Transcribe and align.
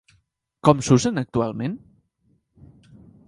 Com 0.67 0.81
s'usen 0.87 1.21
actualment? 1.23 1.77